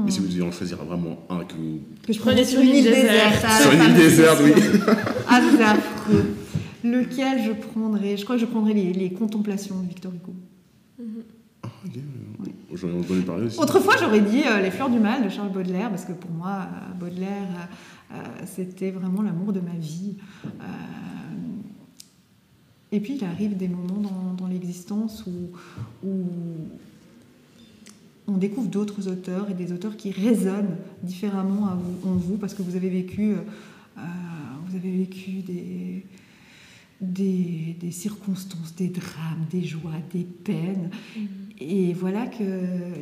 [0.05, 1.81] Mais si vous deviez en choisir vraiment un que vous...
[2.07, 3.45] Que je Prenez prenais sur une île déserte.
[3.47, 4.53] ah, Sur une île fameuse déserte, oui.
[5.29, 6.25] Ah, c'est affreux.
[6.85, 8.17] Lequel je prendrais?
[8.17, 10.35] Je crois que je prendrais les, les Contemplations de Victor Hugo.
[11.63, 12.01] Ah, ok.
[12.75, 13.59] J'en ai entendu parler aussi.
[13.61, 16.61] Autrefois, j'aurais dit euh, Les Fleurs du Mal de Charles Baudelaire, parce que pour moi,
[16.67, 17.29] euh, Baudelaire,
[18.11, 20.17] euh, euh, c'était vraiment l'amour de ma vie.
[20.47, 20.49] Euh,
[22.91, 25.51] et puis, il arrive des moments dans, dans l'existence où,
[26.07, 26.25] où
[28.33, 32.55] on découvre d'autres auteurs et des auteurs qui résonnent différemment à vous- en vous, parce
[32.55, 34.01] que vous avez vécu, euh,
[34.67, 36.05] vous avez vécu des,
[37.01, 40.91] des, des circonstances, des drames, des joies, des peines.
[41.17, 41.27] Mhm.
[41.65, 42.43] Et voilà que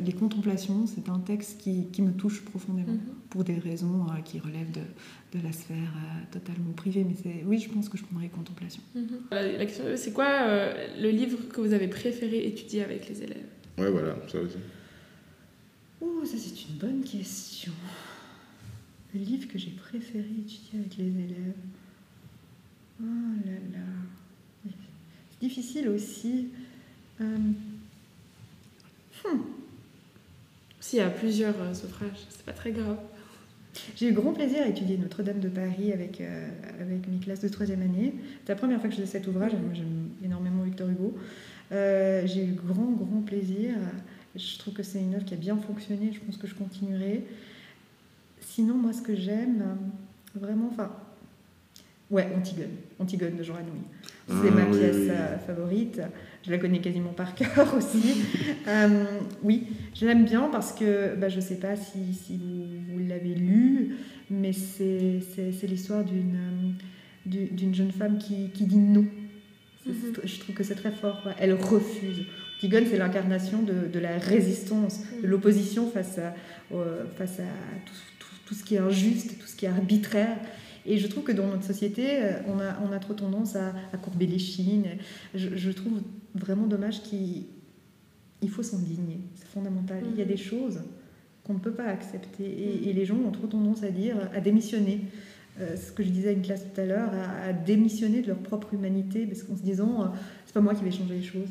[0.05, 2.99] Les Contemplations, c'est un texte qui, qui me touche profondément, Mhm.
[3.29, 7.03] pour des raisons euh, qui relèvent de, de la sphère euh, totalement privée.
[7.07, 8.83] Mais c'est, oui, je pense que je prendrais Contemplations.
[8.95, 9.07] Mhm.
[9.31, 13.23] La, la question, c'est quoi euh, le livre que vous avez préféré étudier avec les
[13.23, 13.45] élèves?
[13.79, 14.57] Ouais, voilà, ça aussi.
[16.01, 17.71] Oh, ça c'est une bonne question.
[19.13, 21.53] Le livre que j'ai préféré étudier avec les élèves.
[23.01, 23.05] Oh
[23.45, 23.85] là là.
[24.65, 26.49] C'est difficile aussi.
[27.19, 27.37] Euh,
[30.79, 32.97] S'il y a plusieurs euh, ouvrages, c'est pas très grave.
[33.95, 37.47] J'ai eu grand plaisir à étudier Notre-Dame de Paris avec, euh, avec mes classes de
[37.47, 38.13] troisième année.
[38.45, 39.53] C'est la première fois que je faisais cet ouvrage.
[39.53, 41.15] Moi, j'aime énormément Victor Hugo.
[41.71, 43.75] Euh, j'ai eu grand, grand plaisir.
[44.35, 46.11] Je trouve que c'est une œuvre qui a bien fonctionné.
[46.13, 47.25] Je pense que je continuerai.
[48.39, 50.91] Sinon, moi, ce que j'aime, euh, vraiment, enfin,
[52.09, 52.71] ouais, Antigone.
[52.99, 53.81] Antigone de Jean Anouilh.
[54.27, 55.07] C'est Ah, ma oui, pièce oui.
[55.09, 56.01] euh, favorite.
[56.45, 58.21] je la connais quasiment par cœur aussi.
[58.67, 59.05] Euh,
[59.43, 59.63] oui,
[59.93, 62.63] je l'aime bien parce que bah, je ne sais pas si, si vous,
[62.93, 63.95] vous l'avez lu,
[64.29, 65.19] mais c'est
[65.67, 66.75] l'histoire d'une
[67.25, 69.05] d'une jeune femme qui, qui dit non.
[69.85, 69.93] Mhm.
[70.23, 71.21] Je trouve que c'est très fort.
[71.21, 71.33] quoi.
[71.39, 72.23] Elle refuse.
[72.63, 75.31] Antigone, c'est l'incarnation de, de la résistance, de Mhm.
[75.31, 76.35] l'opposition face à,
[76.71, 77.43] euh, face à
[77.85, 80.37] tout, tout- tout ce qui est injuste, tout ce qui est arbitraire.
[80.85, 83.73] Et je trouve que dans notre société, euh, on a, on a trop tendance à,
[83.91, 84.85] à courber les chines.
[85.33, 86.01] Je, je trouve
[86.35, 87.45] vraiment dommage qu'il
[88.43, 89.21] il faut s'indigner.
[89.35, 90.03] C'est fondamental.
[90.11, 90.31] Il y a Mhm.
[90.31, 90.81] des choses
[91.43, 92.43] qu'on ne peut pas accepter.
[92.45, 95.01] Et, et les gens ont trop tendance à dire, à démissionner.
[95.59, 98.27] Euh, ce que je disais à une classe tout à l'heure, à, à démissionner de
[98.27, 100.05] leur propre humanité, parce qu'en se disant, euh,
[100.45, 101.49] c'est pas moi qui vais changer les choses.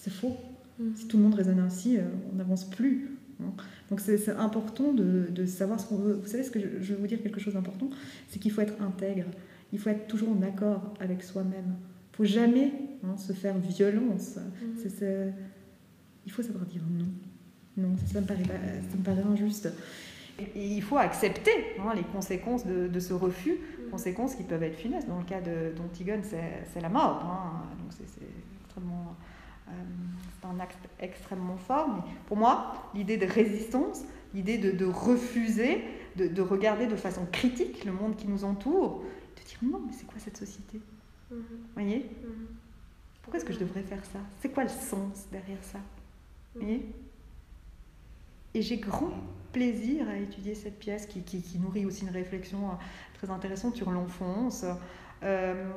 [0.00, 0.36] C'est faux.
[0.78, 0.92] Mhm.
[0.96, 3.10] Si tout le monde raisonne ainsi, euh, on n'avance plus.
[3.42, 3.52] hein.
[3.90, 6.14] Donc c'est important de, de savoir ce qu'on veut.
[6.22, 7.90] Vous savez, ce que je, je veux vous dire quelque chose d'important,
[8.28, 9.24] c'est qu'il faut être intègre.
[9.72, 11.74] Il faut être toujours en accord avec soi-même.
[12.12, 12.72] Il faut jamais
[13.04, 14.38] hein, se faire violence.
[14.76, 15.32] C'est-
[16.26, 17.06] Il faut savoir dire non.
[17.76, 18.52] Non, ça, ça me paraît, pas-
[18.90, 19.68] ça me paraît injuste.
[20.54, 23.56] Et il faut accepter hein, les conséquences de, de ce refus,
[23.90, 25.08] conséquences qui peuvent être funestes.
[25.08, 27.24] Dans le cas d'Antigone, c'est la mort.
[27.24, 27.62] hein.
[27.80, 28.04] Donc c'est
[28.64, 29.16] extrêmement,
[30.40, 31.88] c'est un acte extrêmement fort.
[31.88, 34.02] Mais pour moi, l'idée de résistance,
[34.34, 35.82] l'idée de, de refuser,
[36.16, 39.02] de, de regarder de façon critique le monde qui nous entoure,
[39.36, 40.80] de dire non, mais c'est quoi cette société?
[41.30, 41.38] Mhm.
[41.40, 42.10] Vous voyez?
[42.22, 42.46] Mhm.
[43.22, 44.18] Pourquoi est-ce que je devrais faire ça?
[44.40, 45.78] C'est quoi le sens derrière ça?
[46.54, 46.86] Vous voyez?
[48.54, 49.12] Et j'ai grand
[49.52, 52.74] plaisir à étudier cette pièce qui, qui- qui nourrit aussi une réflexion euh,
[53.14, 54.64] très intéressante sur l'enfance.
[55.22, 55.70] Euh,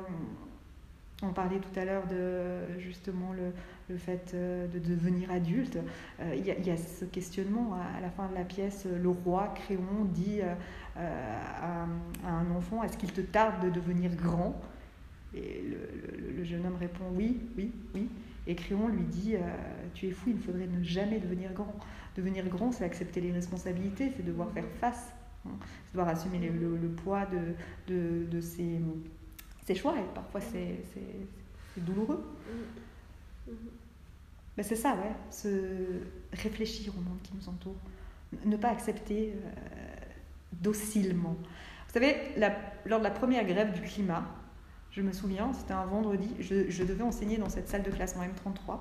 [1.22, 3.52] on parlait tout à l'heure de justement le,
[3.92, 5.78] le fait euh, de devenir adulte.
[6.20, 8.86] Euh, Il y, a- ce questionnement à, la fin de la pièce.
[8.86, 10.54] Le roi Créon dit euh,
[10.96, 11.86] à,
[12.28, 14.60] un enfant Est-ce qu'il te tarde de devenir grand?
[15.34, 15.62] Et
[16.36, 18.08] le, jeune homme répond Oui, oui, oui.
[18.46, 19.36] Et Créon lui dit
[19.94, 21.74] Tu es fou, il faudrait ne jamais devenir grand.
[22.16, 25.12] Devenir grand, c'est accepter les responsabilités, c'est devoir faire face,
[25.46, 25.50] hein.
[25.86, 27.54] c'est devoir assumer le, le- poids de,
[27.94, 28.80] de, de ses,
[29.74, 29.94] choix.
[29.96, 31.26] Et parfois, c'est c'est-
[31.74, 32.22] c'est douloureux.
[34.56, 35.12] Ben, c'est ça, ouais.
[35.30, 35.48] Se
[36.32, 37.76] réfléchir au monde qui nous entoure.
[38.44, 39.50] Ne pas accepter euh,
[40.52, 41.36] docilement.
[41.88, 44.24] Vous savez, la- lors de la première grève du climat,
[44.90, 48.14] je me souviens, c'était un vendredi, je, je devais enseigner dans cette salle de classe
[48.16, 48.78] en M33.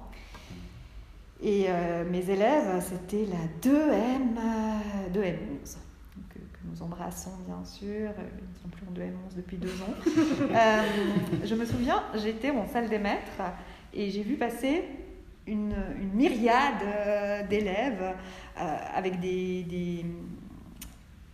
[1.44, 7.64] Et euh, mes élèves, c'était la 2M, euh, 2M11, donc, euh, que nous embrassons bien
[7.66, 8.12] sûr.
[8.18, 9.96] Ils ne sont plus en 2M11 depuis deux ans.
[10.52, 10.82] Euh,
[11.46, 13.42] je me souviens, j'étais en salle des maîtres
[13.94, 14.84] et j'ai vu passer
[15.48, 18.02] une, une myriade euh, d'élèves
[18.60, 20.06] euh, avec des, des,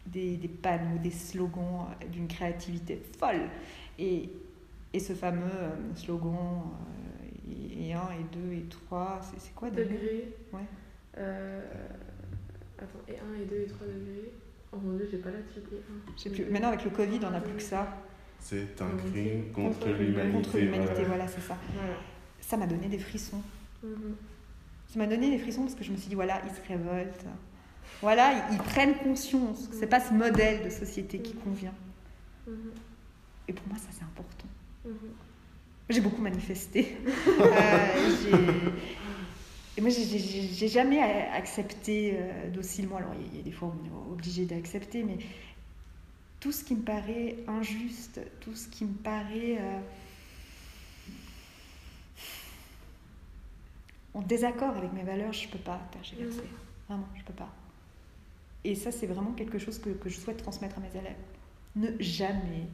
[0.05, 3.49] des, des panneaux, des slogans euh, d'une créativité folle.
[3.99, 4.29] Et,
[4.93, 6.63] et ce fameux euh, slogan
[7.51, 10.33] euh, et 1 et 2 et 3, c'est c'est quoi déjà Degrés.
[10.53, 10.59] Ouais.
[11.17, 11.61] Euh,
[12.79, 14.31] Attends, et 1 et 2 et 3 degrés.
[14.71, 16.41] Oh mon dieu, j'ai pas la plus.
[16.51, 17.87] Maintenant, avec le Covid, on n'a plus que ça.
[18.39, 20.31] C'est un crime contre Contre l'humanité.
[20.33, 21.07] Contre l'humanité, voilà.
[21.07, 21.57] voilà, c'est ça.
[21.73, 21.93] Voilà.
[22.39, 23.41] Ça m'a donné des frissons.
[23.83, 24.15] Mhm.
[24.87, 27.25] Ça m'a donné des frissons parce que je me suis dit, voilà, ils se révoltent.
[28.01, 31.73] Voilà, ils, ils prennent conscience que c'est pas ce modèle de société qui convient.
[32.47, 32.71] Mhm.
[33.47, 34.47] Et pour moi, ça, c'est important.
[34.85, 34.93] Mhm.
[35.89, 36.97] J'ai beaucoup manifesté.
[37.39, 38.71] Euh,
[39.77, 42.97] et moi, j'ai- jamais accepté euh, docilement.
[42.97, 45.17] Alors, il y, a- il y a des fois où on est obligé d'accepter, mais
[46.39, 49.79] tout ce qui me paraît injuste, tout ce qui me paraît euh,
[54.17, 56.41] en désaccord avec mes valeurs, je peux pas tergiverser.
[56.41, 56.47] Mhm.
[56.89, 57.49] Vraiment, je peux pas.
[58.63, 61.15] Et ça, c'est vraiment quelque chose que, que je souhaite transmettre à mes élèves.
[61.75, 62.67] Ne jamais,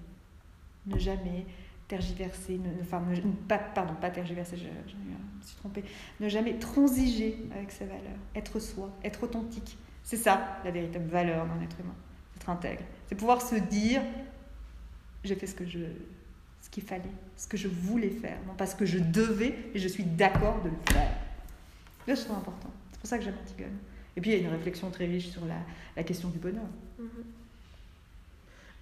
[0.88, 1.46] ne jamais
[1.88, 5.84] tergiverser, ne, ne- enfin, ne- pas, pardon, pas tergiverser, je, je me suis trompée,
[6.20, 9.78] ne jamais transiger avec ses valeurs, être soi, être authentique.
[10.04, 11.96] C'est ça la véritable valeur d'un être humain,
[12.38, 12.84] être intègre.
[13.08, 14.02] C'est pouvoir se dire,
[15.24, 15.80] j'ai fait ce que je,
[16.62, 17.04] ce qu'il fallait,
[17.36, 20.62] ce que je voulais faire, non pas ce que je devais, et je suis d'accord
[20.64, 21.12] de le faire.
[22.08, 22.70] Là, je trouve important.
[22.92, 23.78] C'est pour ça que j'aime Antigone.
[24.16, 25.56] Et puis, il y a une réflexion très riche sur la,
[25.96, 26.66] la question du bonheur.
[27.00, 27.08] Mhm.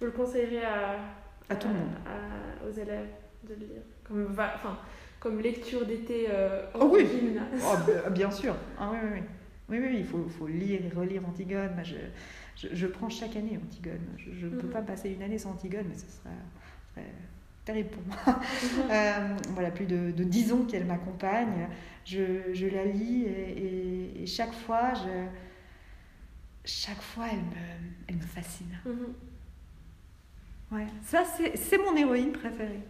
[0.00, 0.96] Vous le conseillerez à,
[1.48, 1.94] À tout le monde.
[2.06, 3.08] à- aux élèves
[3.48, 4.60] de le lire comme, va-
[5.20, 7.06] comme lecture d'été euh, Oh oui.
[7.06, 7.62] gymnase.
[7.64, 8.54] Oh, bien- sûr.
[8.78, 9.22] Ah, oui, oui, oui.
[9.68, 11.70] Oui, oui, il faut, faut lire et relire Antigone.
[11.74, 11.94] Moi, je,
[12.56, 14.00] je, je prends chaque année Antigone.
[14.18, 14.72] Je ne peux Mhm.
[14.72, 16.30] pas passer une année sans Antigone, mais ce serait,
[16.88, 17.10] ce serait
[17.64, 18.40] terrible pour moi.
[18.90, 21.68] Euh, voilà, plus de, de 10 ans qu'elle m'accompagne.
[22.04, 23.28] Je, je la lis et,
[24.18, 25.26] et- et chaque fois, je,
[26.64, 27.66] chaque fois, elle me,
[28.08, 28.78] elle me fascine.
[28.84, 29.14] Mhm.
[30.72, 30.86] Ouais.
[31.04, 31.22] Ça,
[31.54, 32.80] c'est mon héroïne préférée.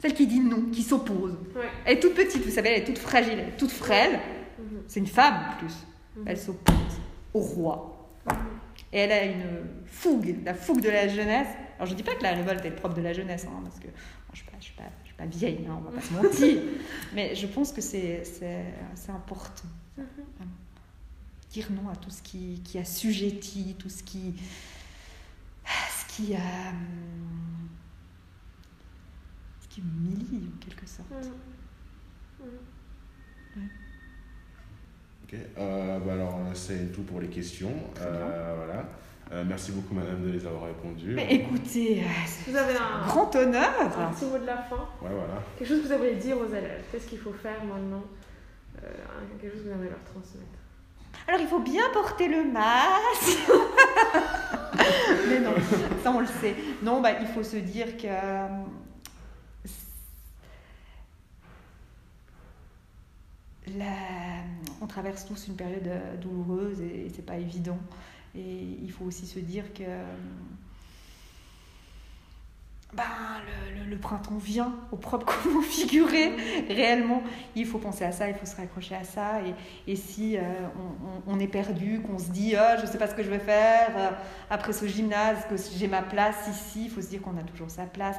[0.00, 1.38] Celle qui dit non, qui s'oppose.
[1.54, 1.68] Ouais.
[1.84, 4.18] Elle est toute petite, vous savez, elle est toute fragile, elle est toute frêle.
[4.58, 4.82] Mhm.
[4.88, 5.74] C'est une femme en plus.
[6.16, 6.24] Mhm.
[6.26, 7.00] Elle s'oppose
[7.32, 7.90] au roi.
[8.92, 11.48] Et elle a une fougue, la fougue de la jeunesse.
[11.76, 13.78] Alors je dis pas que la révolte est le propre de la jeunesse, hein, parce
[13.80, 15.90] que bon, je suis pas, je suis pas, je suis pas vieille, hein, on va
[15.90, 16.62] pas se mentir.
[17.14, 19.68] Mais je pense que c'est, c'est, c'est important.
[19.98, 20.06] Mhm.
[21.50, 24.34] Dire non à tout ce qui, qui assujettit, tout ce qui,
[25.66, 26.38] ce qui, euh,
[29.62, 31.10] ce qui humilie en quelque sorte.
[31.10, 32.46] Mhm.
[33.56, 33.68] Mhm.
[35.24, 37.72] Ok, euh, bah alors c'est tout pour les questions.
[38.00, 38.88] Euh, voilà.
[39.34, 41.12] Euh, merci beaucoup madame de les avoir répondues.
[41.12, 44.12] Mais écoutez, euh, c'est Vous avez un un, grand un honneur.
[44.14, 45.42] petit mot de la fin Ouais, voilà.
[45.58, 48.04] Quelque chose que vous aimeriez dire aux élèves Qu'est-ce qu'il faut faire maintenant
[48.82, 48.86] Euh,
[49.40, 50.58] Quelque chose que vous aimeriez leur transmettre
[51.26, 53.50] Alors il faut bien porter le masque.
[55.28, 55.54] Mais non,
[56.04, 56.54] ça on le sait.
[56.82, 58.06] Non, bah, il faut se dire que
[63.78, 64.44] la-
[64.80, 65.88] on traverse tous une période
[66.20, 67.78] douloureuse et c'est pas évident.
[68.36, 69.84] Et il faut aussi se dire que
[72.92, 73.02] ben,
[73.76, 76.36] le, le- printemps vient au propre comment figurer
[76.68, 77.22] réellement.
[77.56, 79.40] Il faut penser à ça, il faut se raccrocher à ça.
[79.42, 80.42] Et, et si euh,
[81.26, 83.38] on, on- est perdu, qu'on se dit Ah, je sais pas ce que je vais
[83.40, 84.10] faire euh,
[84.50, 87.70] après ce gymnase, que j'ai ma place ici, il faut se dire qu'on a toujours
[87.70, 88.16] sa place.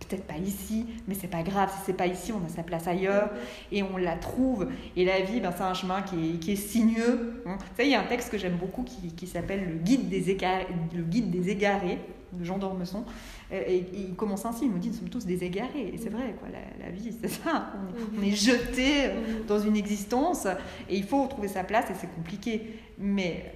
[0.00, 1.70] Peut-être pas ici, mais c'est pas grave.
[1.70, 3.30] Si c'est pas ici, on a sa place ailleurs
[3.72, 4.68] et on la trouve.
[4.94, 7.42] Et la vie, ben, c'est un chemin qui est, qui est sinueux.
[7.46, 7.56] hein.
[7.76, 10.30] Savez, il y a un texte que j'aime beaucoup qui, qui s'appelle le guide, des
[10.30, 11.98] égarés, le guide des égarés
[12.32, 13.04] de Jean d'Ormesson.
[13.50, 15.90] Et, il commence ainsi, il nous dit, nous sommes tous des égarés.
[15.94, 17.72] Et c'est vrai, quoi, la, vie, c'est ça.
[18.18, 19.10] On, est jeté
[19.46, 20.46] dans une existence
[20.88, 22.80] et il faut trouver sa place et c'est compliqué.
[22.98, 23.54] Mais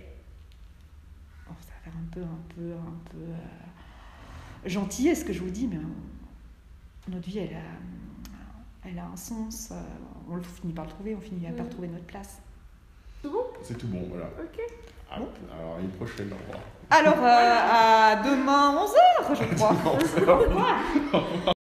[1.48, 5.40] oh, ça va faire un peu, un peu, un peu euh, gentil, ce que je
[5.40, 5.78] vous dis, mais
[7.10, 9.70] notre vie, elle a, elle a un sens.
[9.72, 9.74] euh,
[10.30, 11.70] On le finit par le trouver, on finit par Mhm.
[11.70, 12.40] trouver notre place.
[13.22, 13.44] Tout bon?
[13.62, 14.26] C'est tout bon, voilà.
[14.40, 14.60] Ok.
[15.10, 16.60] Ah, Alors, à une prochaine, au revoir.
[16.90, 21.52] Alors, euh, à demain 11h, je crois.